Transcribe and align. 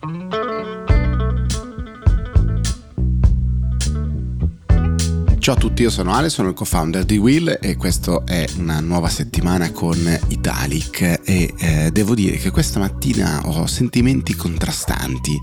Ciao 0.00 0.08
a 5.54 5.58
tutti, 5.58 5.82
io 5.82 5.90
sono 5.90 6.14
Ale, 6.14 6.30
sono 6.30 6.48
il 6.48 6.54
co-founder 6.54 7.04
di 7.04 7.18
Will 7.18 7.58
e 7.60 7.76
questa 7.76 8.24
è 8.24 8.46
una 8.56 8.80
nuova 8.80 9.10
settimana 9.10 9.70
con 9.72 9.98
Italic. 10.28 11.20
E 11.22 11.52
eh, 11.58 11.90
devo 11.92 12.14
dire 12.14 12.38
che 12.38 12.50
questa 12.50 12.78
mattina 12.78 13.42
ho 13.44 13.66
sentimenti 13.66 14.34
contrastanti 14.34 15.38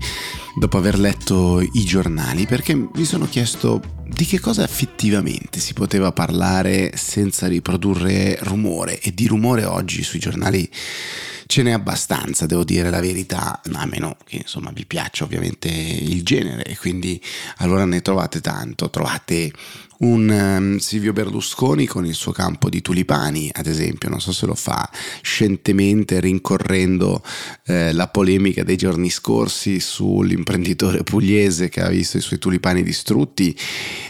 dopo 0.58 0.76
aver 0.76 0.98
letto 0.98 1.60
i 1.60 1.84
giornali 1.84 2.46
perché 2.46 2.74
mi 2.74 3.04
sono 3.04 3.28
chiesto 3.28 3.80
di 4.04 4.24
che 4.24 4.40
cosa 4.40 4.64
effettivamente 4.64 5.60
si 5.60 5.72
poteva 5.72 6.10
parlare 6.10 6.96
senza 6.96 7.46
riprodurre 7.46 8.38
rumore 8.40 8.98
e 8.98 9.14
di 9.14 9.28
rumore 9.28 9.64
oggi 9.64 10.02
sui 10.02 10.18
giornali 10.18 10.68
ce 11.48 11.62
n'è 11.62 11.70
abbastanza, 11.70 12.44
devo 12.44 12.62
dire 12.62 12.90
la 12.90 13.00
verità, 13.00 13.62
a 13.72 13.86
meno 13.86 14.18
che 14.26 14.36
insomma 14.36 14.70
vi 14.70 14.84
piaccia 14.84 15.24
ovviamente 15.24 15.68
il 15.68 16.22
genere 16.22 16.62
e 16.62 16.76
quindi 16.76 17.18
allora 17.56 17.86
ne 17.86 18.02
trovate 18.02 18.42
tanto, 18.42 18.90
trovate 18.90 19.50
un 20.00 20.28
um, 20.28 20.76
Silvio 20.76 21.14
Berlusconi 21.14 21.86
con 21.86 22.04
il 22.04 22.12
suo 22.12 22.32
campo 22.32 22.68
di 22.68 22.82
tulipani, 22.82 23.50
ad 23.50 23.66
esempio, 23.66 24.10
non 24.10 24.20
so 24.20 24.30
se 24.30 24.44
lo 24.44 24.54
fa 24.54 24.90
scientemente 25.22 26.20
rincorrendo 26.20 27.24
eh, 27.64 27.94
la 27.94 28.08
polemica 28.08 28.62
dei 28.62 28.76
giorni 28.76 29.08
scorsi 29.08 29.80
sull'imprenditore 29.80 31.02
pugliese 31.02 31.70
che 31.70 31.80
ha 31.80 31.88
visto 31.88 32.18
i 32.18 32.20
suoi 32.20 32.38
tulipani 32.38 32.82
distrutti 32.82 33.58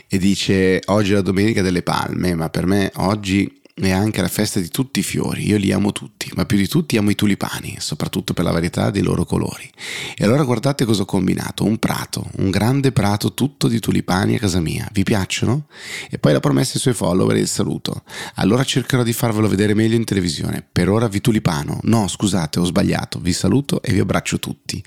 e 0.08 0.18
dice 0.18 0.82
oggi 0.86 1.12
è 1.12 1.14
la 1.14 1.22
domenica 1.22 1.62
delle 1.62 1.82
palme, 1.82 2.34
ma 2.34 2.50
per 2.50 2.66
me 2.66 2.90
oggi 2.96 3.58
e 3.80 3.92
anche 3.92 4.20
la 4.20 4.28
festa 4.28 4.60
di 4.60 4.68
tutti 4.68 5.00
i 5.00 5.02
fiori. 5.02 5.46
Io 5.46 5.56
li 5.56 5.72
amo 5.72 5.92
tutti, 5.92 6.30
ma 6.34 6.44
più 6.44 6.56
di 6.56 6.66
tutti 6.66 6.96
amo 6.96 7.10
i 7.10 7.14
tulipani, 7.14 7.76
soprattutto 7.78 8.34
per 8.34 8.44
la 8.44 8.50
varietà 8.50 8.90
dei 8.90 9.02
loro 9.02 9.24
colori. 9.24 9.70
E 10.16 10.24
allora 10.24 10.42
guardate 10.44 10.84
cosa 10.84 11.02
ho 11.02 11.04
combinato: 11.04 11.64
un 11.64 11.78
prato, 11.78 12.26
un 12.36 12.50
grande 12.50 12.92
prato 12.92 13.34
tutto 13.34 13.68
di 13.68 13.78
tulipani 13.78 14.36
a 14.36 14.38
casa 14.38 14.60
mia. 14.60 14.88
Vi 14.92 15.02
piacciono? 15.02 15.66
E 16.10 16.18
poi 16.18 16.32
la 16.32 16.40
promessa 16.40 16.74
ai 16.74 16.80
suoi 16.80 16.94
follower 16.94 17.36
e 17.36 17.40
il 17.40 17.48
saluto. 17.48 18.02
Allora 18.34 18.64
cercherò 18.64 19.02
di 19.02 19.12
farvelo 19.12 19.48
vedere 19.48 19.74
meglio 19.74 19.96
in 19.96 20.04
televisione. 20.04 20.66
Per 20.70 20.88
ora 20.88 21.08
vi 21.08 21.20
tulipano. 21.20 21.80
No, 21.82 22.08
scusate, 22.08 22.58
ho 22.58 22.64
sbagliato. 22.64 23.18
Vi 23.20 23.32
saluto 23.32 23.82
e 23.82 23.92
vi 23.92 24.00
abbraccio 24.00 24.38
tutti. 24.38 24.82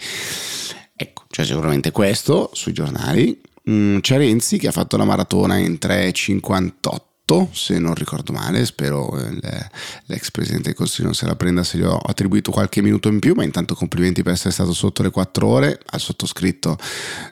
Ecco, 0.96 1.24
c'è 1.30 1.46
sicuramente 1.46 1.92
questo 1.92 2.52
sui 2.54 2.74
giornali. 2.74 3.40
Mm, 3.70 4.00
c'è 4.00 4.18
Renzi 4.18 4.58
che 4.58 4.68
ha 4.68 4.72
fatto 4.72 4.98
la 4.98 5.06
maratona 5.06 5.58
in 5.58 5.78
3,58 5.80 7.11
se 7.54 7.80
non 7.80 7.94
ricordo 7.94 8.34
male, 8.34 8.66
spero 8.66 9.18
eh, 9.18 9.70
l'ex 10.06 10.32
presidente 10.32 10.68
del 10.70 10.76
Consiglio 10.76 11.06
non 11.06 11.16
se 11.16 11.26
la 11.26 11.36
prenda 11.36 11.64
se 11.64 11.78
gli 11.78 11.84
ho 11.84 11.98
attribuito 11.98 12.52
qualche 12.52 12.82
minuto 12.82 13.08
in 13.08 13.20
più, 13.20 13.34
ma 13.36 13.44
intanto 13.44 13.74
complimenti 13.74 14.22
per 14.22 14.34
essere 14.34 14.52
stato 14.52 14.74
sotto 14.74 15.02
le 15.02 15.12
4 15.12 15.48
ore, 15.48 15.80
al 15.86 16.00
sottoscritto 16.02 16.78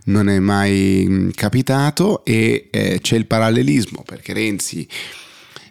non 0.06 0.30
è 0.30 0.40
mai 0.40 1.06
mm, 1.08 1.30
capitato 1.31 2.23
e 2.23 2.70
eh, 2.72 3.00
c'è 3.02 3.18
il 3.18 3.26
parallelismo 3.26 4.04
perché 4.06 4.31
Renzi 4.31 4.88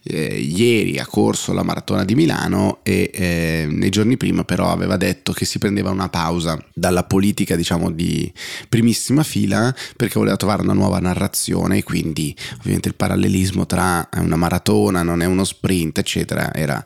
eh, 0.09 0.39
ieri 0.39 0.99
ha 0.99 1.07
corso 1.07 1.53
la 1.53 1.63
maratona 1.63 2.05
di 2.05 2.15
Milano 2.15 2.81
e 2.83 3.11
eh, 3.13 3.67
nei 3.71 3.91
giorni 3.91 4.17
prima 4.17 4.45
però 4.45 4.71
aveva 4.71 4.97
detto 4.97 5.33
che 5.33 5.45
si 5.45 5.59
prendeva 5.59 5.91
una 5.91 6.09
pausa 6.09 6.59
dalla 6.73 7.05
politica 7.05 7.57
diciamo 7.57 7.91
di 7.91 8.33
primissima 8.69 9.23
fila 9.23 9.75
perché 9.97 10.19
voleva 10.19 10.37
trovare 10.37 10.63
una 10.63 10.73
nuova 10.73 10.99
narrazione 10.99 11.79
e 11.79 11.83
quindi 11.83 12.35
ovviamente 12.59 12.89
il 12.89 12.95
parallelismo 12.95 13.67
tra 13.67 14.09
una 14.17 14.37
maratona 14.37 15.03
non 15.03 15.23
è 15.23 15.27
uno 15.27 15.45
sprint 15.45 15.99
eccetera 15.99 16.55
era 16.55 16.83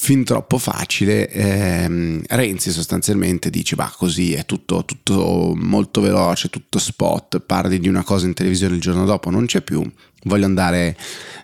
fin 0.00 0.24
troppo 0.24 0.56
facile. 0.56 1.28
Eh, 1.28 2.22
Renzi 2.26 2.70
sostanzialmente 2.70 3.50
dice: 3.50 3.76
Ma 3.76 3.92
così 3.94 4.32
è 4.32 4.46
tutto, 4.46 4.84
tutto, 4.86 5.52
molto 5.54 6.00
veloce, 6.00 6.48
tutto 6.48 6.78
spot. 6.78 7.40
Parli 7.40 7.78
di 7.78 7.88
una 7.88 8.02
cosa 8.02 8.24
in 8.24 8.32
televisione 8.32 8.76
il 8.76 8.80
giorno 8.80 9.04
dopo, 9.04 9.28
non 9.28 9.44
c'è 9.44 9.60
più. 9.60 9.88
Voglio 10.24 10.44
andare 10.44 10.96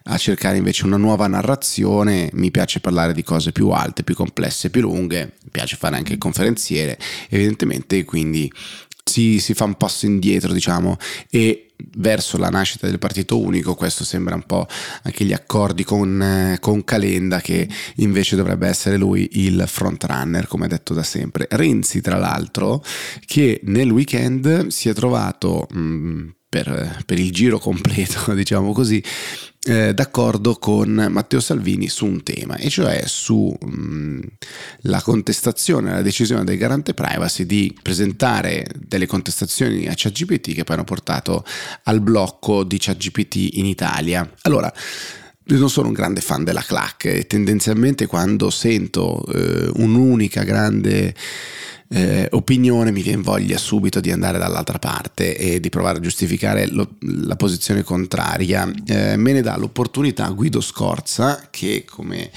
a 0.04 0.16
cercare 0.18 0.56
invece 0.56 0.84
una 0.84 0.96
nuova 0.96 1.26
narrazione. 1.26 2.30
Mi 2.34 2.50
piace 2.50 2.80
parlare 2.80 3.12
di 3.12 3.22
cose 3.22 3.52
più 3.52 3.70
alte, 3.70 4.02
più 4.02 4.14
complesse, 4.14 4.70
più 4.70 4.82
lunghe. 4.82 5.32
Mi 5.42 5.50
piace 5.50 5.76
fare 5.76 5.96
anche 5.96 6.12
il 6.12 6.18
conferenziere, 6.18 6.98
evidentemente. 7.28 8.04
Quindi 8.04 8.50
si, 9.04 9.38
si 9.40 9.54
fa 9.54 9.64
un 9.64 9.74
passo 9.74 10.06
indietro, 10.06 10.52
diciamo, 10.52 10.96
e 11.30 11.66
verso 11.96 12.38
la 12.38 12.48
nascita 12.48 12.86
del 12.86 12.98
partito 12.98 13.38
unico, 13.38 13.74
questo 13.74 14.04
sembra 14.04 14.34
un 14.34 14.44
po' 14.44 14.66
anche 15.02 15.24
gli 15.24 15.32
accordi 15.32 15.84
con, 15.84 16.56
con 16.60 16.84
Calenda 16.84 17.40
che 17.40 17.68
invece 17.96 18.36
dovrebbe 18.36 18.66
essere 18.66 18.96
lui 18.96 19.28
il 19.32 19.62
frontrunner 19.66 20.46
come 20.46 20.68
detto 20.68 20.94
da 20.94 21.02
sempre. 21.02 21.46
Renzi 21.50 22.00
tra 22.00 22.18
l'altro 22.18 22.82
che 23.24 23.60
nel 23.64 23.90
weekend 23.90 24.68
si 24.68 24.88
è 24.88 24.94
trovato 24.94 25.66
mh, 25.70 25.78
mm, 25.78 26.28
per, 26.48 27.02
per, 27.04 27.18
il 27.18 27.32
giro 27.32 27.58
completo, 27.58 28.32
diciamo 28.34 28.72
così, 28.72 29.02
eh, 29.64 29.92
d'accordo 29.94 30.54
con 30.54 31.08
Matteo 31.10 31.40
Salvini 31.40 31.88
su 31.88 32.06
un 32.06 32.22
tema, 32.22 32.56
e 32.56 32.68
cioè 32.68 33.02
sulla 33.06 33.58
mm, 33.66 34.20
contestazione 35.02 35.90
alla 35.90 36.02
decisione 36.02 36.44
del 36.44 36.56
garante 36.56 36.94
privacy 36.94 37.46
di 37.46 37.76
presentare 37.82 38.66
delle 38.78 39.06
contestazioni 39.06 39.86
a 39.86 39.92
ChatGPT 39.94 40.54
che 40.54 40.64
poi 40.64 40.76
hanno 40.76 40.84
portato 40.84 41.44
al 41.84 42.00
blocco 42.00 42.64
di 42.64 42.78
ChatGPT 42.78 43.54
in 43.54 43.66
Italia. 43.66 44.28
Allora, 44.42 44.72
io 45.48 45.58
non 45.58 45.70
sono 45.70 45.88
un 45.88 45.94
grande 45.94 46.20
fan 46.20 46.42
della 46.42 46.62
clac 46.62 47.04
e 47.04 47.26
tendenzialmente 47.26 48.06
quando 48.06 48.50
sento 48.50 49.24
eh, 49.26 49.70
un'unica 49.74 50.42
grande 50.42 51.14
eh, 51.88 52.28
opinione 52.32 52.90
mi 52.90 53.02
viene 53.02 53.22
voglia 53.22 53.58
subito 53.58 54.00
di 54.00 54.10
andare 54.10 54.38
dall'altra 54.38 54.78
parte 54.78 55.36
e 55.36 55.60
di 55.60 55.68
provare 55.68 55.98
a 55.98 56.00
giustificare 56.00 56.66
lo, 56.66 56.96
la 57.00 57.36
posizione 57.36 57.82
contraria. 57.82 58.70
Eh, 58.86 59.16
me 59.16 59.32
ne 59.32 59.42
dà 59.42 59.56
l'opportunità 59.56 60.28
Guido 60.28 60.60
Scorza, 60.60 61.48
che 61.50 61.84
come 61.88 62.30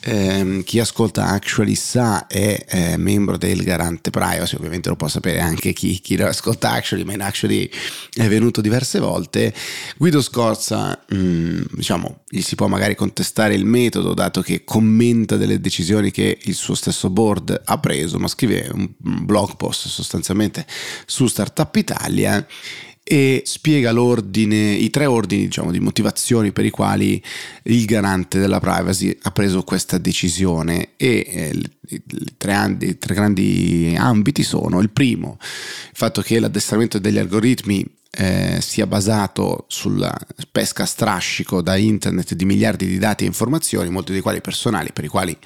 ehm, 0.00 0.62
chi 0.64 0.80
ascolta 0.80 1.26
Actually 1.28 1.74
sa 1.74 2.26
è 2.26 2.64
eh, 2.68 2.96
membro 2.96 3.36
del 3.38 3.62
Garante 3.62 4.10
Privacy, 4.10 4.56
ovviamente 4.56 4.88
lo 4.88 4.96
può 4.96 5.08
sapere 5.08 5.40
anche 5.40 5.72
chi, 5.72 6.00
chi 6.00 6.16
lo 6.16 6.26
ascolta 6.26 6.72
Actually, 6.72 7.04
ma 7.04 7.14
in 7.14 7.22
Actually 7.22 7.70
è 8.12 8.28
venuto 8.28 8.60
diverse 8.60 8.98
volte. 8.98 9.54
Guido 9.96 10.20
Scorza, 10.20 11.02
mh, 11.08 11.16
mm, 11.16 11.60
diciamo, 11.72 12.22
gli 12.28 12.42
si 12.42 12.54
può 12.54 12.66
magari 12.66 12.94
contestare 12.94 13.54
il 13.54 13.64
metodo, 13.64 14.14
dato 14.14 14.42
che 14.42 14.62
commenta 14.64 15.36
delle 15.36 15.60
decisioni 15.60 16.10
che 16.10 16.38
il 16.42 16.54
suo 16.54 16.74
stesso 16.74 17.08
board 17.08 17.62
ha 17.64 17.78
preso, 17.78 18.18
ma 18.18 18.28
scrive 18.28 18.68
un 18.72 18.89
blog 18.98 19.56
post 19.56 19.88
sostanzialmente 19.88 20.66
su 21.06 21.26
Startup 21.26 21.74
Italia 21.76 22.46
e 23.12 23.42
spiega 23.44 23.90
l'ordine, 23.90 24.70
i 24.70 24.88
tre 24.88 25.04
ordini 25.06 25.46
diciamo, 25.46 25.72
di 25.72 25.80
motivazioni 25.80 26.52
per 26.52 26.64
i 26.64 26.70
quali 26.70 27.20
il 27.64 27.84
garante 27.84 28.38
della 28.38 28.60
privacy 28.60 29.18
ha 29.22 29.32
preso 29.32 29.64
questa 29.64 29.98
decisione. 29.98 30.90
E 30.96 31.26
eh, 31.28 31.60
i, 31.88 32.02
tre, 32.36 32.76
i 32.78 32.98
tre 32.98 33.14
grandi 33.14 33.96
ambiti 33.98 34.44
sono 34.44 34.78
il 34.78 34.90
primo, 34.90 35.38
il 35.40 35.90
fatto 35.92 36.22
che 36.22 36.38
l'addestramento 36.38 37.00
degli 37.00 37.18
algoritmi 37.18 37.84
eh, 38.12 38.58
sia 38.60 38.86
basato 38.86 39.64
sulla 39.66 40.16
pesca 40.52 40.84
strascico 40.84 41.62
da 41.62 41.74
internet 41.74 42.34
di 42.34 42.44
miliardi 42.44 42.86
di 42.86 42.98
dati 42.98 43.24
e 43.24 43.26
informazioni, 43.26 43.90
molti 43.90 44.12
dei 44.12 44.20
quali 44.20 44.40
personali, 44.40 44.92
per 44.92 45.02
i 45.02 45.08
quali 45.08 45.36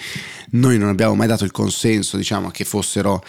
noi 0.50 0.76
non 0.76 0.91
abbiamo 0.91 1.14
mai 1.14 1.28
dato 1.28 1.44
il 1.44 1.50
consenso, 1.50 2.19
diciamo, 2.19 2.50
che 2.50 2.64
fossero 2.64 3.25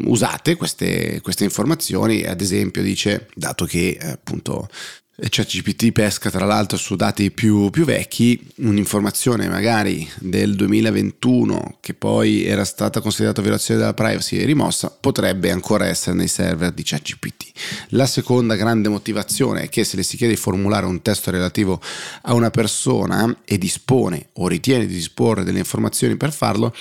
usate 0.00 0.56
queste, 0.56 1.20
queste 1.22 1.44
informazioni. 1.44 2.24
Ad 2.24 2.40
esempio, 2.40 2.82
dice, 2.82 3.28
dato 3.34 3.64
che 3.64 3.98
eh, 4.00 4.10
appunto 4.10 4.68
ChatGPT 5.16 5.92
pesca 5.92 6.28
tra 6.28 6.44
l'altro 6.44 6.76
su 6.76 6.96
dati 6.96 7.30
più, 7.30 7.70
più, 7.70 7.84
vecchi 7.84 8.50
un'informazione 8.56 9.48
magari 9.48 10.08
del 10.18 10.56
2021 10.56 11.76
che 11.80 11.94
poi 11.94 12.44
era 12.44 12.64
stata 12.64 13.00
considerata 13.00 13.40
violazione 13.40 13.78
della 13.78 13.94
privacy 13.94 14.38
e 14.38 14.44
rimossa 14.44 14.90
potrebbe 14.90 15.52
ancora 15.52 15.86
essere 15.86 16.16
nei 16.16 16.26
server 16.26 16.72
di 16.72 16.82
ChatGPT. 16.82 17.52
La 17.90 18.06
seconda 18.06 18.56
grande 18.56 18.88
motivazione 18.88 19.62
è 19.62 19.68
che 19.68 19.84
se 19.84 19.96
le 19.96 20.02
si 20.02 20.16
chiede 20.16 20.34
di 20.34 20.40
formulare 20.40 20.86
un 20.86 21.00
testo 21.00 21.30
relativo 21.30 21.80
a 22.22 22.34
una 22.34 22.50
persona 22.50 23.42
e 23.44 23.56
dispone 23.56 24.30
o 24.34 24.48
ritiene 24.48 24.86
di 24.86 24.94
disporre 24.94 25.44
delle 25.44 25.58
informazioni 25.58 26.16
per 26.16 26.32
farlo, 26.32 26.74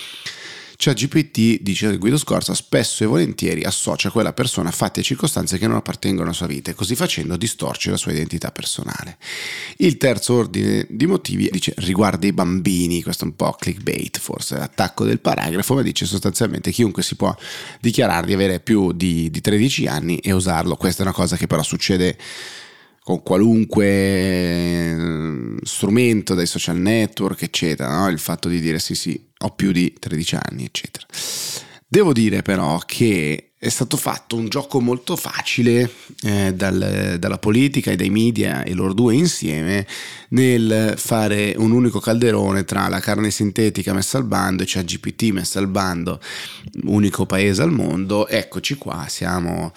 ChatGPT, 0.83 1.61
dice 1.61 1.95
Guido 1.95 2.17
Scorza, 2.17 2.53
spesso 2.53 3.05
e 3.05 3.07
volentieri 3.07 3.63
associa 3.63 4.09
quella 4.09 4.33
persona 4.33 4.67
a 4.67 4.73
fatti 4.73 4.99
e 4.99 5.03
circostanze 5.03 5.57
che 5.57 5.65
non 5.65 5.77
appartengono 5.77 6.25
alla 6.25 6.33
sua 6.33 6.45
vita 6.45 6.71
e 6.71 6.73
così 6.73 6.93
facendo 6.97 7.37
distorce 7.37 7.89
la 7.89 7.95
sua 7.95 8.11
identità 8.11 8.51
personale. 8.51 9.17
Il 9.77 9.95
terzo 9.95 10.33
ordine 10.33 10.85
di 10.89 11.05
motivi 11.05 11.47
dice 11.49 11.73
riguarda 11.77 12.27
i 12.27 12.33
bambini, 12.33 13.01
questo 13.01 13.23
è 13.23 13.27
un 13.27 13.37
po' 13.37 13.55
clickbait 13.57 14.19
forse, 14.19 14.57
l'attacco 14.57 15.05
del 15.05 15.21
paragrafo, 15.21 15.75
ma 15.75 15.83
dice 15.83 16.05
sostanzialmente 16.05 16.69
chiunque 16.71 17.01
si 17.01 17.15
può 17.15 17.33
dichiarare 17.79 18.27
di 18.27 18.33
avere 18.33 18.59
più 18.59 18.91
di, 18.91 19.31
di 19.31 19.39
13 19.39 19.87
anni 19.87 20.17
e 20.17 20.33
usarlo. 20.33 20.75
Questa 20.75 21.03
è 21.03 21.05
una 21.05 21.15
cosa 21.15 21.37
che 21.37 21.47
però 21.47 21.63
succede 21.63 22.17
con 23.03 23.21
qualunque 23.21 23.85
eh, 23.85 25.55
strumento 25.63 26.33
dai 26.33 26.45
social 26.45 26.77
network, 26.77 27.43
eccetera, 27.43 27.99
no? 27.99 28.09
il 28.09 28.19
fatto 28.19 28.47
di 28.47 28.59
dire 28.59 28.79
sì 28.79 28.95
sì, 28.95 29.29
ho 29.39 29.51
più 29.51 29.71
di 29.71 29.93
13 29.93 30.37
anni, 30.49 30.63
eccetera. 30.65 31.05
Devo 31.85 32.13
dire 32.13 32.41
però 32.41 32.79
che 32.79 33.52
è 33.63 33.69
stato 33.69 33.95
fatto 33.95 34.35
un 34.35 34.49
gioco 34.49 34.81
molto 34.81 35.15
facile 35.15 35.89
eh, 36.23 36.53
dal, 36.53 37.15
dalla 37.17 37.37
politica 37.37 37.91
e 37.91 37.95
dai 37.95 38.09
media 38.09 38.61
e 38.63 38.73
loro 38.73 38.91
due 38.91 39.15
insieme 39.15 39.87
nel 40.31 40.95
fare 40.97 41.53
un 41.55 41.71
unico 41.71 42.01
calderone 42.01 42.65
tra 42.65 42.89
la 42.89 42.99
carne 42.99 43.31
sintetica 43.31 43.93
messa 43.93 44.17
al 44.17 44.25
bando 44.25 44.63
e 44.63 44.65
cioè 44.65 44.83
GPT 44.83 45.31
messa 45.31 45.59
al 45.59 45.67
bando, 45.67 46.19
unico 46.83 47.25
paese 47.25 47.61
al 47.61 47.71
mondo, 47.71 48.27
eccoci 48.27 48.75
qua, 48.75 49.05
siamo, 49.07 49.71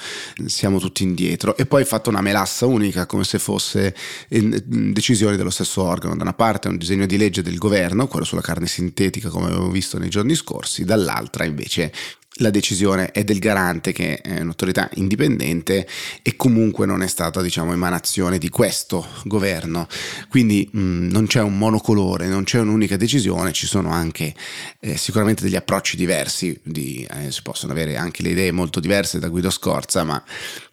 siamo 0.47 0.81
tutti 0.81 1.05
indietro. 1.05 1.57
E 1.57 1.65
poi 1.65 1.85
fatto 1.85 2.11
una 2.11 2.23
melassa 2.23 2.67
unica 2.67 3.07
come 3.07 3.23
se 3.23 3.39
fosse 3.39 3.95
decisioni 4.29 5.37
dello 5.37 5.51
stesso 5.51 5.83
organo. 5.85 6.17
Da 6.17 6.25
una 6.25 6.35
parte 6.35 6.67
un 6.67 6.77
disegno 6.77 7.07
di 7.07 7.17
legge 7.17 7.41
del 7.41 7.59
governo, 7.59 8.09
quello 8.09 8.25
sulla 8.25 8.41
carne 8.41 8.67
sintetica 8.67 9.29
come 9.29 9.47
abbiamo 9.47 9.71
visto 9.71 9.97
nei 9.97 10.09
giorni 10.09 10.35
scorsi, 10.35 10.85
dall'altra 10.85 11.45
invece 11.45 11.93
la 12.37 12.51
decisione 12.51 13.13
è 13.13 13.25
del 13.25 13.39
garante 13.39 13.93
che 13.93 14.21
è 14.21 14.41
un'autorità 14.41 14.91
indipendente 14.95 15.87
e 16.23 16.37
comunque 16.37 16.87
non 16.87 17.03
è 17.03 17.07
stata 17.07 17.41
diciamo 17.41 17.73
emanazione 17.73 18.39
di 18.39 18.49
questo 18.49 19.07
governo. 19.25 19.87
Quindi 20.29 20.69
mh, 20.71 21.09
non 21.11 21.27
c'è 21.27 21.41
un 21.41 21.57
monocolore 21.57 22.27
non 22.29 22.45
c'è 22.45 22.59
un'unica 22.59 22.97
decisione 22.97 23.53
ci 23.53 23.67
sono 23.67 23.91
anche 23.91 24.35
eh, 24.81 24.97
sicuramente 24.97 25.43
degli 25.43 25.57
approcci 25.57 25.97
diversi 25.97 26.59
di, 26.63 27.07
eh, 27.11 27.31
si 27.31 27.43
possono 27.43 27.73
avere 27.73 27.97
anche 27.97 28.23
le 28.23 28.31
idee 28.31 28.53
molto 28.53 28.81
diverse 28.81 29.19
da 29.19 29.29
Guido 29.29 29.51
Scorza 29.51 30.05
ma 30.05 30.23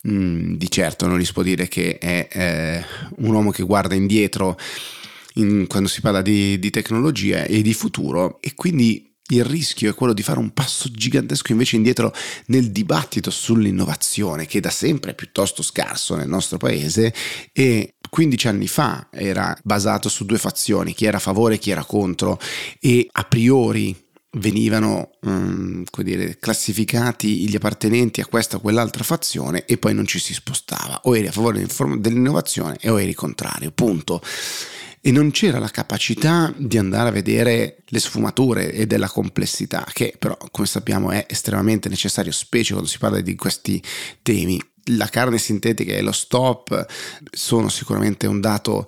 mh, 0.01 0.55
di 0.55 0.69
certo 0.69 1.07
non 1.07 1.19
gli 1.19 1.25
si 1.25 1.33
può 1.33 1.43
dire 1.43 1.67
che 1.67 1.97
è 1.97 2.27
eh, 2.31 2.85
un 3.17 3.33
uomo 3.33 3.51
che 3.51 3.63
guarda 3.63 3.95
indietro 3.95 4.57
in, 5.35 5.65
quando 5.67 5.87
si 5.87 6.01
parla 6.01 6.21
di, 6.21 6.59
di 6.59 6.69
tecnologia 6.69 7.43
e 7.43 7.61
di 7.61 7.73
futuro. 7.73 8.39
E 8.41 8.53
quindi 8.55 9.12
il 9.29 9.45
rischio 9.45 9.89
è 9.89 9.93
quello 9.93 10.13
di 10.13 10.21
fare 10.21 10.39
un 10.39 10.51
passo 10.51 10.89
gigantesco 10.91 11.51
invece 11.53 11.77
indietro 11.77 12.13
nel 12.47 12.71
dibattito 12.71 13.31
sull'innovazione, 13.31 14.45
che 14.45 14.59
da 14.59 14.69
sempre 14.69 15.11
è 15.11 15.15
piuttosto 15.15 15.63
scarso 15.63 16.15
nel 16.15 16.27
nostro 16.27 16.57
paese 16.57 17.13
e 17.53 17.95
15 18.09 18.47
anni 18.47 18.67
fa 18.67 19.07
era 19.11 19.57
basato 19.63 20.09
su 20.09 20.25
due 20.25 20.37
fazioni, 20.37 20.93
chi 20.93 21.05
era 21.05 21.17
a 21.17 21.21
favore 21.21 21.55
e 21.55 21.57
chi 21.57 21.71
era 21.71 21.85
contro 21.85 22.39
e 22.79 23.07
a 23.11 23.23
priori 23.23 23.95
venivano 24.35 25.11
um, 25.21 25.83
dire, 25.97 26.37
classificati 26.39 27.47
gli 27.47 27.55
appartenenti 27.55 28.19
a 28.19 28.25
questa 28.25 28.57
o 28.57 28.59
quell'altra 28.59 29.03
fazione 29.03 29.65
e 29.65 29.77
poi 29.77 29.93
non 29.93 30.05
ci 30.05 30.19
si 30.19 30.33
spostava, 30.33 31.01
o 31.03 31.15
eri 31.15 31.27
a 31.27 31.31
favore 31.31 31.65
dell'innovazione 31.97 32.77
o 32.85 32.99
eri 32.99 33.13
contrario, 33.13 33.71
punto 33.71 34.21
e 35.05 35.11
non 35.11 35.31
c'era 35.31 35.59
la 35.59 35.67
capacità 35.67 36.53
di 36.55 36.77
andare 36.77 37.09
a 37.09 37.11
vedere 37.11 37.83
le 37.85 37.99
sfumature 37.99 38.71
e 38.71 38.87
della 38.87 39.09
complessità, 39.09 39.85
che 39.91 40.15
però 40.17 40.37
come 40.49 40.65
sappiamo 40.65 41.11
è 41.11 41.25
estremamente 41.27 41.89
necessario, 41.89 42.31
specie 42.31 42.71
quando 42.71 42.89
si 42.89 42.99
parla 42.99 43.19
di 43.19 43.35
questi 43.35 43.83
temi. 44.21 44.57
La 44.85 45.09
carne 45.09 45.39
sintetica 45.39 45.91
e 45.91 46.01
lo 46.01 46.13
stop 46.13 46.85
sono 47.29 47.67
sicuramente 47.67 48.27
un 48.27 48.39
dato 48.39 48.87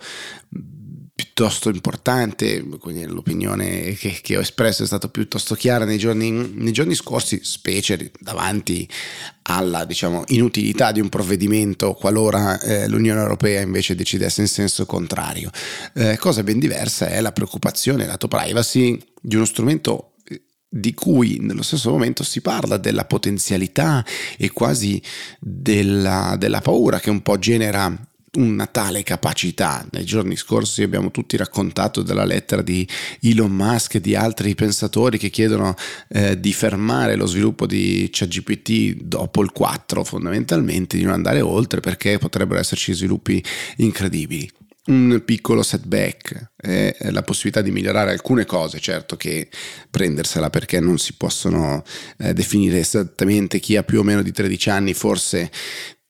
piuttosto 1.16 1.70
importante, 1.70 2.62
quindi 2.78 3.06
l'opinione 3.06 3.94
che, 3.94 4.20
che, 4.22 4.36
ho 4.36 4.42
espresso 4.42 4.84
è 4.84 4.86
stata 4.86 5.08
piuttosto 5.08 5.56
chiara 5.56 5.86
nei 5.86 5.98
giorni, 5.98 6.30
nei 6.30 6.74
giorni 6.74 6.94
scorsi, 6.94 7.40
specie 7.42 8.12
davanti 8.20 8.88
alla 9.44 9.86
diciamo, 9.86 10.26
inutilità 10.28 10.92
di 10.92 11.00
un 11.00 11.08
provvedimento 11.08 11.94
qualora 11.94 12.60
eh, 12.60 12.90
l'Unione 12.90 13.22
Europea 13.22 13.62
invece 13.62 13.96
decidesse 13.96 14.42
in 14.42 14.50
senso 14.50 14.86
contrario. 14.86 15.52
Eh, 15.94 16.18
cosa 16.18 16.44
ben 16.44 16.60
diversa 16.60 17.08
è 17.08 17.22
la 17.22 17.32
preoccupazione 17.32 18.06
lato 18.06 18.28
privacy 18.28 19.02
di 19.22 19.38
uno 19.38 19.46
strumento 19.46 20.16
eh, 20.28 20.42
di 20.68 20.94
cui 20.94 21.38
nello 21.40 21.64
stesso 21.64 21.92
momento 21.92 22.26
si 22.26 22.42
parla 22.42 22.76
della 22.76 23.06
potenzialità 23.06 24.04
e 24.36 24.52
quasi 24.52 25.02
della, 25.40 26.36
della 26.38 26.60
paura 26.60 27.00
che 27.00 27.10
un 27.10 27.22
po' 27.22 27.40
genera 27.40 28.14
una 28.36 28.66
tale 28.66 29.04
capacità. 29.04 29.86
Nei 29.92 30.06
giorni 30.06 30.36
scorsi 30.36 30.84
abbiamo 30.84 31.12
tutti 31.12 31.38
raccontato 31.38 32.02
della 32.02 32.26
lettera 32.26 32.62
di 32.62 32.88
Elon 33.22 33.52
Musk 33.52 33.96
e 33.96 34.02
di 34.02 34.16
altri 34.16 34.56
pensatori 34.56 35.18
che 35.18 35.30
chiedono 35.30 35.76
eh, 36.10 36.40
di 36.40 36.54
fermare 36.54 37.16
lo 37.16 37.26
sviluppo 37.26 37.66
di 37.66 38.10
ChatGPT 38.12 39.04
dopo 39.04 39.42
il 39.42 39.52
4 39.52 40.04
fondamentalmente, 40.04 40.98
di 40.98 41.04
non 41.04 41.14
andare 41.14 41.42
oltre 41.42 41.80
perché 41.80 42.18
potrebbero 42.18 42.60
esserci 42.60 42.94
sviluppi 42.94 43.44
incredibili. 43.78 44.50
Un 44.88 45.24
piccolo 45.26 45.64
setback 45.64 46.52
è 46.56 46.96
la 47.10 47.24
possibilità 47.24 47.62
di 47.62 47.72
migliorare 47.72 48.12
alcune 48.12 48.46
cose, 48.46 48.80
certo 48.80 49.16
che 49.16 49.50
prendersela 49.90 50.52
perché 50.52 50.80
non 50.80 51.00
si 51.00 51.14
possono 51.14 51.84
eh, 52.20 52.34
definire 52.34 52.78
esattamente 52.78 53.58
chi 53.58 53.78
ha 53.78 53.84
più 53.84 54.02
o 54.02 54.04
meno 54.04 54.22
di 54.22 54.32
13 54.32 54.70
anni, 54.70 54.94
forse 54.94 55.50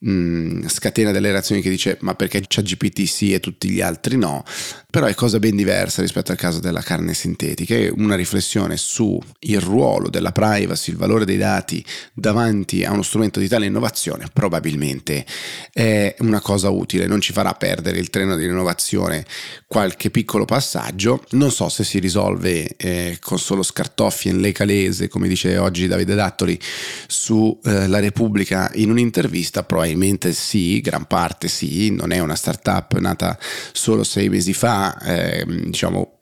mm, 0.08 0.66
scatena 0.68 1.12
delle 1.12 1.32
reazioni 1.32 1.62
che 1.62 1.70
dice 1.70 1.98
ma 2.02 2.16
perché 2.16 2.42
c'è 2.42 2.62
GPT 2.62 3.06
sì 3.06 3.34
e 3.34 3.40
tutti 3.40 3.70
gli 3.70 3.82
altri 3.82 4.18
no, 4.18 4.44
però 4.90 5.08
è 5.08 5.14
cosa 5.14 5.40
ben 5.40 5.56
diversa 5.56 6.02
rispetto 6.02 6.32
al 6.32 6.38
caso 6.38 6.60
della 6.60 6.82
carne 6.82 7.14
sintetica, 7.14 7.76
è 7.76 7.90
una 7.90 8.16
riflessione 8.16 8.78
su 8.78 9.20
il 9.40 9.60
ruolo 9.60 10.10
della 10.10 10.32
privacy, 10.32 10.92
il 10.92 10.98
valore 10.98 11.26
dei 11.26 11.38
dati 11.38 11.84
davanti 12.14 12.84
a 12.84 12.92
uno 12.92 13.02
strumento 13.02 13.40
di 13.40 13.48
tale 13.48 13.66
innovazione 13.66 14.28
probabilmente 14.32 15.26
è 15.72 16.16
una 16.20 16.42
cosa 16.42 16.70
utile, 16.70 17.08
non 17.08 17.22
ci 17.22 17.34
farà 17.34 17.54
perdere 17.54 18.00
il 18.00 18.10
treno 18.10 18.36
di 18.36 18.46
innovazione 18.46 19.26
qualche 19.68 20.12
piccolo 20.12 20.46
passaggio, 20.46 21.24
non 21.32 21.52
so 21.52 21.68
se 21.70 21.84
si 21.84 22.00
risolve 22.00 22.76
eh, 22.78 23.18
con 23.20 23.40
solo 23.40 23.64
scartoffie 23.64 24.32
in 24.32 24.40
lei 24.40 24.52
calese, 24.52 25.08
come 25.08 25.28
dice 25.28 25.58
oggi 25.58 25.88
Davide 25.88 26.16
Dattoli 26.16 26.60
su 27.08 27.60
eh, 27.64 27.88
La 27.88 28.00
Repubblica 28.00 28.72
in 28.76 28.90
un'intervista, 28.92 29.64
probabilmente 29.64 29.95
sì, 30.34 30.82
gran 30.82 31.06
parte 31.06 31.48
sì, 31.48 31.92
non 31.92 32.12
è 32.12 32.20
una 32.20 32.36
startup 32.36 32.98
nata 32.98 33.38
solo 33.72 34.04
sei 34.04 34.30
mesi 34.30 34.54
fa, 34.54 34.98
eh, 35.00 35.46
diciamo 35.46 36.20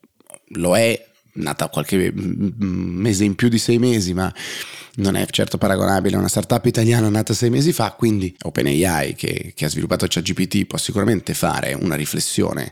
lo 0.56 0.78
è 0.78 1.08
nata 1.34 1.68
qualche 1.70 2.12
mese 2.14 3.24
in 3.24 3.36
più 3.36 3.50
di 3.50 3.58
sei 3.58 3.80
mesi, 3.80 4.14
ma 4.14 4.34
non 4.96 5.16
è 5.16 5.26
certo 5.28 5.58
paragonabile 5.58 6.16
a 6.16 6.20
una 6.20 6.28
startup 6.28 6.64
italiana 6.66 7.10
nata 7.10 7.34
sei 7.34 7.50
mesi 7.50 7.74
fa, 7.74 7.92
quindi 7.92 8.36
OpenAI 8.44 9.16
che, 9.16 9.54
che 9.56 9.66
ha 9.66 9.70
sviluppato 9.70 10.06
ChatGPT 10.08 10.66
può 10.66 10.78
sicuramente 10.78 11.34
fare 11.34 11.74
una 11.74 11.96
riflessione 11.96 12.72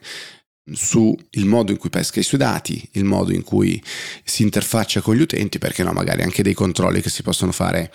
su 0.73 1.15
il 1.31 1.45
modo 1.45 1.71
in 1.71 1.77
cui 1.77 1.89
pesca 1.89 2.19
i 2.19 2.23
suoi 2.23 2.39
dati, 2.39 2.89
il 2.94 3.03
modo 3.03 3.33
in 3.33 3.44
cui 3.44 3.81
si 4.23 4.44
interfaccia 4.44 5.01
con 5.01 5.15
gli 5.15 5.21
utenti, 5.21 5.59
perché 5.59 5.83
no, 5.83 5.91
magari 5.91 6.21
anche 6.23 6.44
dei 6.44 6.53
controlli 6.53 7.01
che 7.01 7.09
si 7.09 7.23
possono 7.23 7.51
fare 7.51 7.91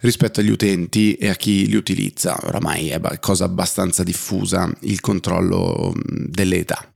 rispetto 0.00 0.40
agli 0.40 0.50
utenti 0.50 1.14
e 1.14 1.28
a 1.28 1.34
chi 1.34 1.66
li 1.66 1.76
utilizza. 1.76 2.38
Oramai 2.42 2.88
è 2.88 3.00
cosa 3.20 3.44
abbastanza 3.44 4.02
diffusa 4.02 4.70
il 4.80 5.00
controllo 5.00 5.92
delle 6.04 6.58
età. 6.58 6.92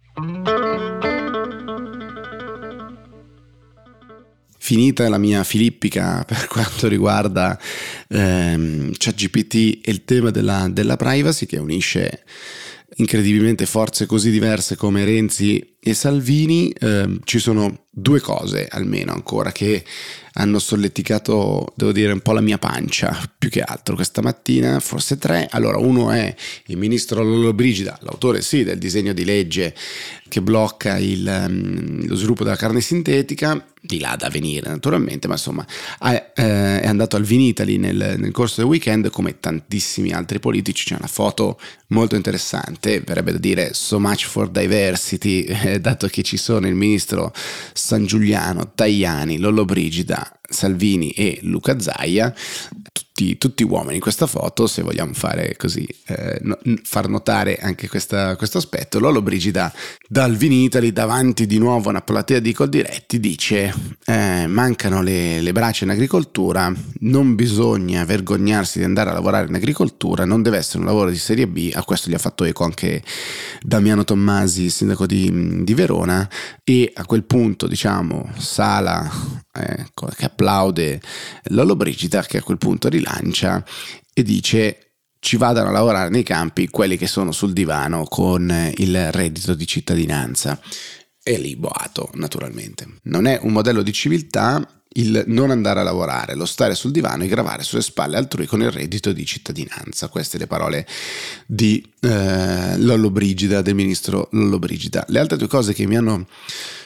Finita 4.58 5.08
la 5.08 5.18
mia 5.18 5.42
filippica 5.42 6.24
per 6.26 6.46
quanto 6.46 6.86
riguarda 6.86 7.58
ehm, 8.08 8.92
ChatGPT 8.96 9.80
e 9.82 9.90
il 9.90 10.04
tema 10.04 10.30
della, 10.30 10.68
della 10.70 10.96
privacy 10.96 11.46
che 11.46 11.58
unisce 11.58 12.22
incredibilmente 12.96 13.66
forze 13.66 14.06
così 14.06 14.30
diverse 14.30 14.76
come 14.76 15.04
Renzi 15.04 15.71
e 15.84 15.94
Salvini, 15.94 16.70
eh, 16.70 17.18
ci 17.24 17.40
sono 17.40 17.86
due 17.90 18.20
cose 18.20 18.68
almeno 18.70 19.12
ancora 19.12 19.50
che 19.50 19.84
hanno 20.34 20.60
solleticato, 20.60 21.72
devo 21.74 21.90
dire, 21.90 22.12
un 22.12 22.20
po' 22.20 22.32
la 22.32 22.40
mia 22.40 22.56
pancia, 22.56 23.18
più 23.36 23.50
che 23.50 23.60
altro 23.60 23.96
questa 23.96 24.22
mattina, 24.22 24.78
forse 24.78 25.18
tre. 25.18 25.48
Allora, 25.50 25.78
uno 25.78 26.10
è 26.10 26.34
il 26.66 26.76
ministro 26.76 27.22
Lollobrigida, 27.22 27.98
l'autore 28.02 28.42
sì 28.42 28.62
del 28.62 28.78
disegno 28.78 29.12
di 29.12 29.24
legge 29.24 29.74
che 30.28 30.40
blocca 30.40 30.96
il, 30.96 31.26
um, 31.26 32.06
lo 32.06 32.14
sviluppo 32.14 32.44
della 32.44 32.56
carne 32.56 32.80
sintetica, 32.80 33.62
di 33.84 33.98
là 33.98 34.16
da 34.16 34.30
venire 34.30 34.70
naturalmente, 34.70 35.26
ma 35.26 35.34
insomma 35.34 35.66
è, 36.00 36.32
eh, 36.36 36.80
è 36.80 36.86
andato 36.86 37.16
al 37.16 37.24
Vinitali 37.24 37.76
nel, 37.76 38.14
nel, 38.16 38.30
corso 38.30 38.60
del 38.60 38.70
weekend 38.70 39.10
come 39.10 39.40
tantissimi 39.40 40.12
altri 40.12 40.38
politici, 40.38 40.86
c'è 40.86 40.96
una 40.96 41.08
foto 41.08 41.60
molto 41.88 42.14
interessante, 42.14 43.00
verrebbe 43.00 43.32
da 43.32 43.38
dire 43.38 43.74
so 43.74 44.00
much 44.00 44.24
for 44.24 44.48
diversity, 44.48 45.44
dato 45.80 46.06
che 46.08 46.22
ci 46.22 46.36
sono 46.36 46.66
il 46.66 46.74
ministro 46.74 47.32
San 47.72 48.06
Giuliano, 48.06 48.72
Tajani, 48.74 49.38
Lollobrigida, 49.38 50.38
Salvini 50.48 51.10
e 51.10 51.38
Luca 51.42 51.78
Zaia, 51.78 52.32
tutti, 52.92 53.38
tutti, 53.38 53.62
uomini 53.62 53.94
in 53.94 54.00
questa 54.00 54.26
foto, 54.26 54.66
se 54.66 54.82
vogliamo 54.82 55.12
fare 55.14 55.56
così, 55.56 55.86
eh, 56.06 56.38
no, 56.42 56.58
far 56.82 57.08
notare 57.08 57.56
anche 57.56 57.88
questa, 57.88 58.36
questo 58.36 58.58
aspetto. 58.58 58.98
Lollo 58.98 59.22
Brigida 59.22 59.72
dal 60.08 60.36
Vinitali 60.36 60.92
davanti 60.92 61.46
di 61.46 61.58
nuovo 61.58 61.86
a 61.86 61.90
una 61.90 62.02
platea 62.02 62.38
di 62.38 62.52
coldiretti 62.52 63.18
dice 63.18 63.72
eh, 64.04 64.46
mancano 64.46 65.02
le, 65.02 65.40
le 65.40 65.52
braccia 65.52 65.84
in 65.84 65.90
agricoltura, 65.90 66.72
non 67.00 67.34
bisogna 67.34 68.04
vergognarsi 68.04 68.78
di 68.78 68.84
andare 68.84 69.10
a 69.10 69.14
lavorare 69.14 69.48
in 69.48 69.54
agricoltura, 69.54 70.24
non 70.24 70.42
deve 70.42 70.58
essere 70.58 70.80
un 70.80 70.86
lavoro 70.86 71.10
di 71.10 71.18
serie 71.18 71.46
B, 71.46 71.70
a 71.74 71.84
questo 71.84 72.10
gli 72.10 72.14
ha 72.14 72.18
fatto 72.18 72.44
eco 72.44 72.64
anche 72.64 73.02
Damiano 73.62 74.04
Tommasi, 74.04 74.70
sindaco 74.70 75.06
di, 75.06 75.64
di 75.64 75.74
Verona, 75.74 76.28
e 76.64 76.90
a 76.94 77.04
quel 77.06 77.24
punto 77.24 77.66
diciamo 77.66 78.30
Sala 78.36 79.10
eh, 79.52 79.86
che 80.16 80.24
applaude 80.24 81.00
Lollo 81.44 81.76
Brigida 81.76 82.22
che 82.22 82.38
a 82.38 82.42
quel 82.42 82.58
punto 82.58 82.88
rilancia 82.88 83.64
e 84.12 84.22
dice 84.22 84.92
ci 85.18 85.36
vadano 85.36 85.68
a 85.68 85.72
lavorare 85.72 86.10
nei 86.10 86.24
campi 86.24 86.68
quelli 86.68 86.96
che 86.96 87.06
sono 87.06 87.30
sul 87.30 87.52
divano 87.52 88.04
con 88.04 88.72
il 88.76 89.12
reddito 89.12 89.54
di 89.54 89.66
cittadinanza. 89.68 90.60
E 91.22 91.38
lì 91.38 91.54
boato, 91.54 92.10
naturalmente. 92.14 92.96
Non 93.04 93.26
è 93.26 93.38
un 93.40 93.52
modello 93.52 93.82
di 93.82 93.92
civiltà 93.92 94.66
il 94.94 95.22
non 95.28 95.50
andare 95.50 95.80
a 95.80 95.84
lavorare, 95.84 96.34
lo 96.34 96.44
stare 96.44 96.74
sul 96.74 96.90
divano 96.90 97.22
e 97.22 97.28
gravare 97.28 97.62
sulle 97.62 97.82
spalle 97.82 98.16
altrui 98.16 98.46
con 98.46 98.60
il 98.62 98.70
reddito 98.70 99.12
di 99.12 99.24
cittadinanza. 99.24 100.08
Queste 100.08 100.38
le 100.38 100.48
parole 100.48 100.86
di 101.46 101.88
eh, 102.00 102.76
Lollo 102.78 103.10
Brigida, 103.10 103.62
del 103.62 103.76
ministro 103.76 104.28
Lollo 104.32 104.58
Brigida. 104.58 105.04
Le 105.08 105.20
altre 105.20 105.36
due 105.36 105.48
cose 105.48 105.72
che 105.72 105.86
mi 105.86 105.96
hanno 105.96 106.26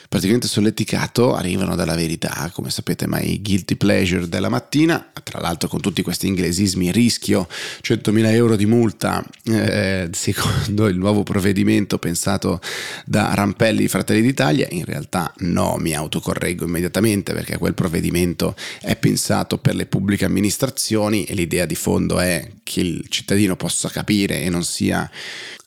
praticamente 0.07 0.47
solleticato 0.47 1.35
arrivano 1.35 1.75
dalla 1.75 1.95
verità, 1.95 2.49
come 2.53 2.69
sapete, 2.69 3.07
ma 3.07 3.19
i 3.19 3.41
guilty 3.41 3.75
pleasure 3.75 4.27
della 4.27 4.49
mattina, 4.49 5.11
tra 5.23 5.39
l'altro 5.39 5.67
con 5.67 5.81
tutti 5.81 6.01
questi 6.01 6.27
inglesismi, 6.27 6.91
rischio 6.91 7.47
100.000 7.83 8.25
euro 8.31 8.55
di 8.55 8.65
multa 8.65 9.23
eh, 9.43 10.09
secondo 10.11 10.87
il 10.87 10.97
nuovo 10.97 11.23
provvedimento 11.23 11.97
pensato 11.97 12.61
da 13.05 13.33
Rampelli 13.33 13.87
Fratelli 13.87 14.21
d'Italia, 14.21 14.67
in 14.71 14.85
realtà 14.85 15.33
no, 15.39 15.75
mi 15.77 15.93
autocorreggo 15.93 16.65
immediatamente 16.65 17.33
perché 17.33 17.57
quel 17.57 17.73
provvedimento 17.73 18.55
è 18.81 18.95
pensato 18.95 19.57
per 19.57 19.75
le 19.75 19.85
pubbliche 19.85 20.25
amministrazioni 20.25 21.25
e 21.25 21.33
l'idea 21.33 21.65
di 21.65 21.75
fondo 21.75 22.19
è 22.19 22.49
che 22.63 22.79
il 22.79 23.05
cittadino 23.09 23.55
possa 23.55 23.89
capire 23.89 24.41
e 24.41 24.49
non 24.49 24.63
sia 24.63 25.09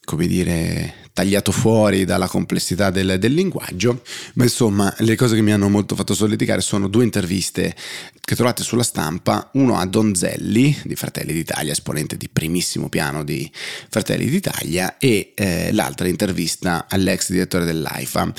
come 0.05 0.27
dire, 0.27 0.95
tagliato 1.13 1.53
fuori 1.53 2.05
dalla 2.05 2.27
complessità 2.27 2.91
del, 2.91 3.19
del, 3.19 3.33
linguaggio, 3.33 4.03
ma 4.35 4.45
insomma 4.45 4.93
le 4.99 5.15
cose 5.15 5.35
che 5.35 5.43
mi 5.43 5.53
hanno 5.53 5.69
molto 5.69 5.95
fatto 5.95 6.15
solleticare 6.15 6.61
sono 6.61 6.89
due 6.89 7.05
interviste 7.05 7.75
che 8.21 8.35
trovate 8.35 8.63
sulla 8.63 8.83
stampa, 8.83 9.51
uno 9.55 9.77
a 9.77 9.87
Donzelli 9.87 10.77
di 10.85 10.95
Fratelli 10.97 11.33
d'Italia, 11.33 11.73
esponente 11.73 12.17
di 12.17 12.29
primissimo 12.29 12.89
piano 12.89 13.25
di 13.25 13.51
Fratelli 13.89 14.27
d'Italia, 14.27 14.99
e 14.99 15.33
eh, 15.35 15.73
l'altra 15.73 16.09
intervista 16.09 16.87
all'ex 16.89 17.31
direttore 17.31 17.65
dell'AIFA. 17.65 18.33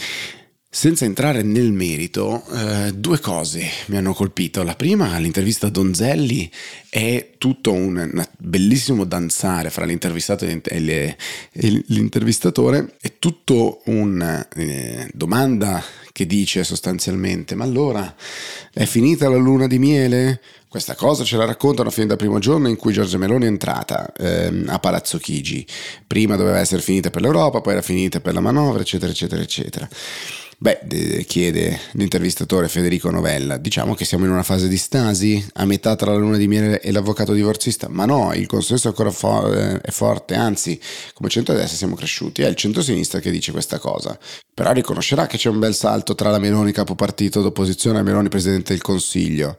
Senza 0.73 1.03
entrare 1.03 1.41
nel 1.41 1.73
merito, 1.73 2.45
eh, 2.49 2.93
due 2.95 3.19
cose 3.19 3.67
mi 3.87 3.97
hanno 3.97 4.13
colpito. 4.13 4.63
La 4.63 4.75
prima, 4.75 5.17
l'intervista 5.17 5.67
a 5.67 5.69
Donzelli, 5.69 6.49
è 6.89 7.31
tutto 7.37 7.73
un, 7.73 8.25
bellissimo 8.37 9.03
danzare 9.03 9.69
fra 9.69 9.83
l'intervistato 9.83 10.45
e, 10.45 10.79
le, 10.79 11.17
l'intervistatore, 11.51 12.95
è 13.01 13.15
tutto 13.19 13.81
una 13.87 14.47
eh, 14.47 15.09
domanda 15.13 15.83
che 16.13 16.25
dice 16.25 16.63
sostanzialmente, 16.63 17.53
ma 17.53 17.65
allora 17.65 18.15
è 18.71 18.85
finita 18.85 19.27
la 19.27 19.35
luna 19.35 19.67
di 19.67 19.77
miele? 19.77 20.39
Questa 20.69 20.95
cosa 20.95 21.25
ce 21.25 21.35
la 21.35 21.43
raccontano 21.43 21.89
fin 21.89 22.07
dal 22.07 22.15
primo 22.15 22.39
giorno 22.39 22.69
in 22.69 22.77
cui 22.77 22.93
Giorgia 22.93 23.17
Meloni 23.17 23.43
è 23.43 23.47
entrata 23.47 24.13
ehm, 24.17 24.69
a 24.69 24.79
Palazzo 24.79 25.17
Chigi. 25.17 25.67
Prima 26.07 26.37
doveva 26.37 26.59
essere 26.59 26.81
finita 26.81 27.09
per 27.09 27.23
l'Europa, 27.23 27.59
poi 27.59 27.73
era 27.73 27.81
finita 27.81 28.21
per 28.21 28.33
la 28.33 28.39
manovra, 28.39 28.79
eccetera, 28.79 29.11
eccetera, 29.11 29.41
eccetera. 29.41 29.89
Beh, 30.63 31.25
chiede 31.25 31.79
l'intervistatore 31.93 32.67
Federico 32.67 33.09
Novella, 33.09 33.57
diciamo 33.57 33.95
che 33.95 34.05
siamo 34.05 34.25
in 34.25 34.31
una 34.31 34.43
fase 34.43 34.67
di 34.67 34.77
stasi, 34.77 35.43
a 35.53 35.65
metà 35.65 35.95
tra 35.95 36.11
la 36.11 36.19
luna 36.19 36.37
di 36.37 36.47
miele 36.47 36.79
e 36.81 36.91
l'avvocato 36.91 37.33
divorzista, 37.33 37.89
ma 37.89 38.05
no, 38.05 38.31
il 38.35 38.45
consenso 38.45 38.89
ancora 38.89 39.09
fo- 39.09 39.51
eh, 39.51 39.81
è 39.81 39.89
forte, 39.89 40.35
anzi, 40.35 40.79
come 41.15 41.29
centro-destra 41.29 41.75
siamo 41.75 41.95
cresciuti, 41.95 42.43
è 42.43 42.47
il 42.47 42.53
centro-sinistra 42.53 43.19
che 43.19 43.31
dice 43.31 43.51
questa 43.51 43.79
cosa. 43.79 44.15
Però 44.53 44.71
riconoscerà 44.71 45.25
che 45.25 45.37
c'è 45.37 45.49
un 45.49 45.57
bel 45.57 45.73
salto 45.73 46.13
tra 46.13 46.29
la 46.29 46.37
Meloni 46.37 46.71
capopartito 46.71 47.41
d'opposizione 47.41 47.97
e 47.97 48.03
Meloni 48.03 48.29
presidente 48.29 48.73
del 48.73 48.83
Consiglio. 48.83 49.57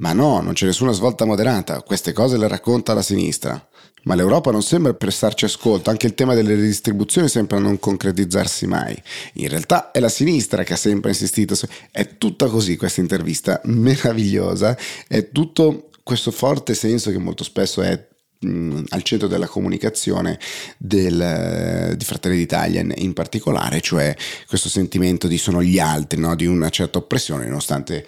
Ma 0.00 0.12
no, 0.12 0.40
non 0.40 0.54
c'è 0.54 0.66
nessuna 0.66 0.92
svolta 0.92 1.24
moderata, 1.26 1.82
queste 1.82 2.12
cose 2.12 2.38
le 2.38 2.48
racconta 2.48 2.94
la 2.94 3.02
sinistra. 3.02 3.68
Ma 4.04 4.14
l'Europa 4.14 4.50
non 4.50 4.62
sembra 4.62 4.94
prestarci 4.94 5.44
ascolto, 5.44 5.90
anche 5.90 6.06
il 6.06 6.14
tema 6.14 6.32
delle 6.34 6.54
redistribuzioni 6.54 7.28
sembra 7.28 7.58
non 7.58 7.78
concretizzarsi 7.78 8.66
mai. 8.66 8.96
In 9.34 9.48
realtà 9.48 9.90
è 9.90 10.00
la 10.00 10.08
sinistra 10.08 10.62
che 10.62 10.72
ha 10.72 10.76
sempre 10.76 11.10
insistito. 11.10 11.54
È 11.90 12.16
tutta 12.16 12.46
così 12.46 12.78
questa 12.78 13.02
intervista, 13.02 13.60
meravigliosa, 13.66 14.76
è 15.06 15.28
tutto 15.30 15.90
questo 16.02 16.30
forte 16.30 16.72
senso 16.72 17.10
che 17.10 17.18
molto 17.18 17.44
spesso 17.44 17.82
è 17.82 18.08
mh, 18.38 18.84
al 18.88 19.02
centro 19.02 19.28
della 19.28 19.46
comunicazione 19.48 20.38
del, 20.78 21.94
di 21.94 22.04
Fratelli 22.06 22.38
d'Italia 22.38 22.82
in 22.96 23.12
particolare, 23.12 23.82
cioè 23.82 24.16
questo 24.48 24.70
sentimento 24.70 25.28
di 25.28 25.36
sono 25.36 25.62
gli 25.62 25.78
altri, 25.78 26.18
no? 26.18 26.34
di 26.34 26.46
una 26.46 26.70
certa 26.70 26.96
oppressione, 26.96 27.44
nonostante 27.44 28.06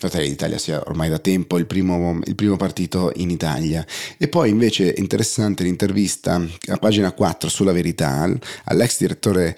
Fratelli 0.00 0.28
d'Italia 0.30 0.56
sia 0.56 0.82
ormai 0.86 1.10
da 1.10 1.18
tempo 1.18 1.58
il 1.58 1.66
primo, 1.66 2.18
il 2.24 2.34
primo, 2.34 2.56
partito 2.56 3.12
in 3.16 3.28
Italia. 3.28 3.86
E 4.16 4.28
poi 4.28 4.48
invece 4.48 4.94
interessante 4.96 5.62
l'intervista 5.62 6.42
a 6.68 6.76
pagina 6.78 7.12
4 7.12 7.50
sulla 7.50 7.72
verità 7.72 8.26
all'ex 8.64 8.96
direttore 8.98 9.54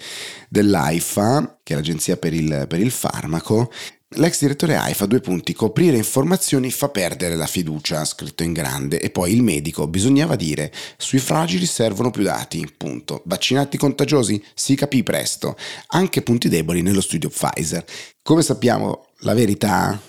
dell'AIFA, 0.49 1.59
che 1.63 1.71
è 1.71 1.75
l'agenzia 1.77 2.17
per 2.17 2.33
il, 2.33 2.65
per 2.67 2.81
il 2.81 2.91
farmaco, 2.91 3.71
L'ex 4.17 4.41
direttore 4.41 4.75
AIFA, 4.75 5.07
due 5.07 5.21
punti, 5.21 5.53
coprire 5.53 5.97
informazioni 5.97 6.69
fa 6.69 6.89
perdere 6.89 7.35
la 7.35 7.47
fiducia, 7.47 8.05
scritto 8.05 8.43
in 8.43 8.53
grande, 8.53 8.99
e 8.99 9.09
poi 9.09 9.33
il 9.33 9.41
medico, 9.41 9.87
bisognava 9.87 10.35
dire, 10.35 10.71
sui 10.97 11.17
fragili 11.17 11.65
servono 11.65 12.11
più 12.11 12.21
dati, 12.21 12.71
punto. 12.77 13.23
Vaccinati 13.25 13.75
contagiosi? 13.75 14.43
Si 14.53 14.75
capì 14.75 15.01
presto. 15.01 15.57
Anche 15.87 16.21
punti 16.21 16.47
deboli 16.47 16.83
nello 16.83 17.01
studio 17.01 17.29
Pfizer. 17.29 17.83
Come 18.21 18.43
sappiamo, 18.43 19.07
la 19.21 19.33
verità 19.33 19.99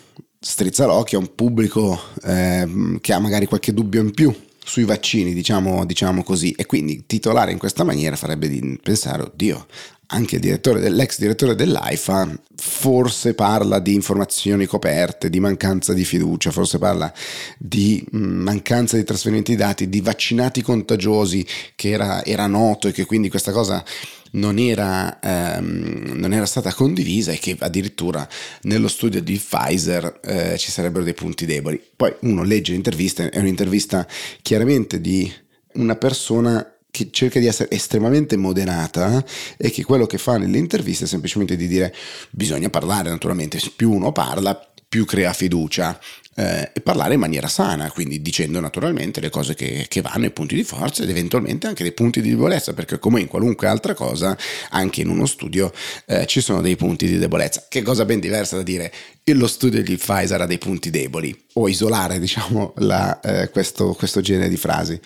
strizza 0.44 0.84
l'occhio 0.84 1.18
a 1.18 1.22
un 1.22 1.34
pubblico 1.34 1.98
eh, 2.22 2.98
che 3.00 3.12
ha 3.14 3.18
magari 3.18 3.46
qualche 3.46 3.72
dubbio 3.72 4.02
in 4.02 4.12
più 4.12 4.32
sui 4.62 4.84
vaccini, 4.84 5.34
diciamo, 5.34 5.84
diciamo, 5.84 6.22
così, 6.22 6.52
e 6.52 6.66
quindi 6.66 7.04
titolare 7.06 7.52
in 7.52 7.58
questa 7.58 7.84
maniera 7.84 8.16
farebbe 8.16 8.48
di 8.48 8.78
pensare, 8.82 9.22
oddio, 9.22 9.66
anche 10.06 10.38
direttore 10.38 10.88
l'ex 10.88 11.18
direttore 11.18 11.54
dell'AIFA 11.54 12.38
forse 12.56 13.34
parla 13.34 13.78
di 13.78 13.94
informazioni 13.94 14.66
coperte, 14.66 15.28
di 15.28 15.40
mancanza 15.40 15.92
di 15.92 16.04
fiducia, 16.04 16.50
forse 16.50 16.78
parla 16.78 17.12
di 17.58 18.04
mm, 18.14 18.42
mancanza 18.42 18.96
di 18.96 19.04
trasferimenti 19.04 19.52
di 19.52 19.58
dati, 19.58 19.88
di 19.88 20.00
vaccinati 20.00 20.62
contagiosi 20.62 21.46
che 21.75 21.90
era, 21.90 22.25
era 22.25 22.46
noto 22.46 22.88
e 22.88 22.92
che 22.92 23.04
quindi 23.04 23.28
questa 23.28 23.52
cosa 23.52 23.84
non 24.32 24.58
era, 24.58 25.20
ehm, 25.20 26.12
non 26.14 26.32
era, 26.32 26.46
stata 26.46 26.73
condivisa 26.73 27.32
e 27.32 27.38
che 27.38 27.56
addirittura 27.58 28.26
nello 28.62 28.88
studio 28.88 29.23
di 29.23 29.37
Pfizer 29.37 30.20
eh, 30.23 30.58
ci 30.58 30.70
sarebbero 30.70 31.04
dei 31.04 31.14
punti 31.14 31.46
deboli. 31.46 31.80
Poi 31.94 32.14
uno 32.20 32.42
legge 32.42 32.73
l'intervista, 32.73 33.28
è 33.28 33.38
un'intervista 33.38 34.06
chiaramente 34.42 35.00
di 35.00 35.32
una 35.75 35.96
persona 35.96 36.74
che 36.94 37.08
cerca 37.10 37.40
di 37.40 37.46
essere 37.46 37.72
estremamente 37.72 38.36
moderata 38.36 39.24
e 39.56 39.72
che 39.72 39.82
quello 39.82 40.06
che 40.06 40.16
fa 40.16 40.38
nelle 40.38 40.58
interviste 40.58 41.06
è 41.06 41.08
semplicemente 41.08 41.56
di 41.56 41.66
dire 41.66 41.92
bisogna 42.30 42.70
parlare 42.70 43.10
naturalmente, 43.10 43.60
più 43.74 43.90
uno 43.90 44.12
parla 44.12 44.54
più 44.88 45.04
crea 45.04 45.32
fiducia. 45.32 45.98
Eh, 46.36 46.72
e 46.72 46.80
parlare 46.80 47.14
in 47.14 47.20
maniera 47.20 47.46
sana, 47.46 47.92
quindi 47.92 48.20
dicendo 48.20 48.58
naturalmente 48.58 49.20
le 49.20 49.30
cose 49.30 49.54
che, 49.54 49.86
che, 49.88 50.00
vanno, 50.00 50.24
i 50.24 50.32
punti 50.32 50.56
di 50.56 50.64
forza 50.64 51.04
ed 51.04 51.10
eventualmente 51.10 51.68
anche 51.68 51.84
dei 51.84 51.92
punti 51.92 52.20
di 52.20 52.30
debolezza, 52.30 52.74
perché 52.74 52.98
come 52.98 53.20
in 53.20 53.28
qualunque 53.28 53.68
altra 53.68 53.94
cosa, 53.94 54.36
anche 54.70 55.02
in 55.02 55.10
uno 55.10 55.26
studio 55.26 55.72
eh, 56.06 56.26
ci 56.26 56.40
sono 56.40 56.60
dei 56.60 56.74
punti 56.74 57.06
di 57.06 57.18
debolezza. 57.18 57.66
Che 57.68 57.82
cosa 57.82 58.04
ben 58.04 58.18
diversa 58.18 58.56
da 58.56 58.64
dire 58.64 58.92
lo 59.26 59.46
studio 59.46 59.80
di 59.80 59.96
Pfizer 59.96 60.40
ha 60.40 60.46
dei 60.46 60.58
punti 60.58 60.90
deboli. 60.90 61.44
O 61.52 61.68
isolare 61.68 62.18
diciamo 62.18 62.74
la, 62.78 63.20
eh, 63.20 63.50
questo, 63.50 63.94
questo 63.94 64.20
genere 64.20 64.48
di 64.48 64.56
frasi 64.56 65.00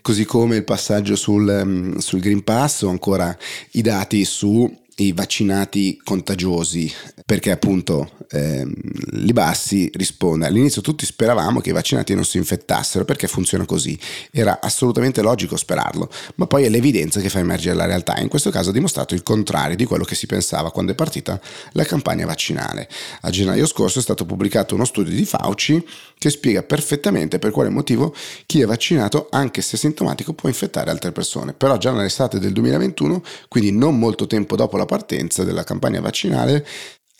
così 0.00 0.24
come 0.24 0.56
il 0.56 0.64
passaggio 0.64 1.16
sul, 1.16 1.46
um, 1.62 1.98
sul 1.98 2.20
Green 2.20 2.42
Pass 2.42 2.82
o 2.82 2.88
ancora 2.88 3.36
i 3.72 3.82
dati 3.82 4.24
su 4.24 4.78
i 5.00 5.12
vaccinati 5.12 5.98
contagiosi, 6.02 6.92
perché 7.24 7.50
appunto 7.50 8.10
eh, 8.30 8.66
Libassi 9.12 9.90
risponde 9.94 10.46
all'inizio 10.46 10.82
tutti 10.82 11.06
speravamo 11.06 11.60
che 11.60 11.70
i 11.70 11.72
vaccinati 11.72 12.14
non 12.14 12.24
si 12.24 12.36
infettassero 12.36 13.04
perché 13.04 13.26
funziona 13.26 13.64
così, 13.64 13.98
era 14.30 14.60
assolutamente 14.60 15.22
logico 15.22 15.56
sperarlo, 15.56 16.10
ma 16.36 16.46
poi 16.46 16.64
è 16.64 16.68
l'evidenza 16.68 17.20
che 17.20 17.30
fa 17.30 17.38
emergere 17.38 17.76
la 17.76 17.86
realtà 17.86 18.18
in 18.18 18.28
questo 18.28 18.50
caso 18.50 18.70
ha 18.70 18.72
dimostrato 18.72 19.14
il 19.14 19.22
contrario 19.22 19.74
di 19.74 19.86
quello 19.86 20.04
che 20.04 20.14
si 20.14 20.26
pensava 20.26 20.70
quando 20.70 20.92
è 20.92 20.94
partita 20.94 21.40
la 21.72 21.84
campagna 21.84 22.26
vaccinale. 22.26 22.88
A 23.22 23.30
gennaio 23.30 23.66
scorso 23.66 23.98
è 24.00 24.02
stato 24.02 24.26
pubblicato 24.26 24.74
uno 24.74 24.84
studio 24.84 25.14
di 25.14 25.24
Fauci 25.24 25.82
che 26.18 26.28
spiega 26.28 26.62
perfettamente 26.62 27.38
per 27.38 27.50
quale 27.50 27.70
motivo 27.70 28.14
chi 28.44 28.60
è 28.60 28.66
vaccinato, 28.66 29.28
anche 29.30 29.62
se 29.62 29.78
sintomatico, 29.78 30.34
può 30.34 30.50
infettare 30.50 30.90
altre 30.90 31.12
persone. 31.12 31.54
Però 31.54 31.78
già 31.78 31.92
nell'estate 31.92 32.38
del 32.38 32.52
2021, 32.52 33.22
quindi 33.48 33.72
non 33.72 33.98
molto 33.98 34.26
tempo 34.26 34.54
dopo 34.54 34.76
la 34.76 34.84
partenza 34.90 35.44
della 35.44 35.62
campagna 35.62 36.00
vaccinale, 36.00 36.66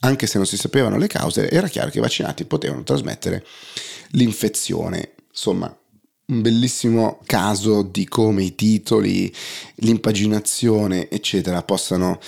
anche 0.00 0.26
se 0.26 0.38
non 0.38 0.46
si 0.46 0.56
sapevano 0.56 0.98
le 0.98 1.06
cause, 1.06 1.48
era 1.48 1.68
chiaro 1.68 1.90
che 1.90 1.98
i 1.98 2.00
vaccinati 2.00 2.44
potevano 2.44 2.82
trasmettere 2.82 3.44
l'infezione. 4.12 5.12
Insomma, 5.28 5.72
un 6.26 6.42
bellissimo 6.42 7.20
caso 7.26 7.82
di 7.82 8.08
come 8.08 8.42
i 8.42 8.56
titoli, 8.56 9.32
l'impaginazione, 9.76 11.08
eccetera, 11.08 11.62
possano 11.62 12.18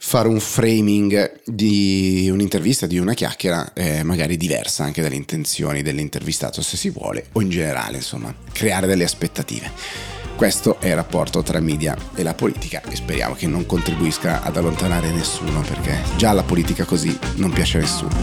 fare 0.00 0.26
un 0.26 0.40
framing 0.40 1.42
di 1.44 2.28
un'intervista, 2.32 2.88
di 2.88 2.98
una 2.98 3.14
chiacchiera, 3.14 3.72
eh, 3.74 4.02
magari 4.02 4.36
diversa 4.36 4.82
anche 4.82 5.02
dalle 5.02 5.14
intenzioni 5.14 5.82
dell'intervistato, 5.82 6.62
se 6.62 6.76
si 6.76 6.90
vuole, 6.90 7.26
o 7.32 7.40
in 7.40 7.50
generale, 7.50 7.98
insomma, 7.98 8.34
creare 8.50 8.88
delle 8.88 9.04
aspettative. 9.04 10.17
Questo 10.38 10.78
è 10.78 10.86
il 10.86 10.94
rapporto 10.94 11.42
tra 11.42 11.58
media 11.58 11.96
e 12.14 12.22
la 12.22 12.32
politica 12.32 12.80
e 12.88 12.94
speriamo 12.94 13.34
che 13.34 13.48
non 13.48 13.66
contribuisca 13.66 14.40
ad 14.40 14.56
allontanare 14.56 15.10
nessuno 15.10 15.62
perché 15.62 16.00
già 16.16 16.30
la 16.30 16.44
politica 16.44 16.84
così 16.84 17.18
non 17.38 17.50
piace 17.50 17.78
a 17.78 17.80
nessuno. 17.80 18.14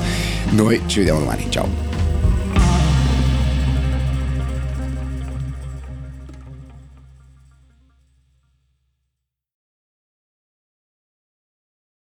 Noi 0.51 0.81
ci 0.85 0.99
vediamo 0.99 1.19
domani, 1.19 1.51
ciao! 1.51 1.94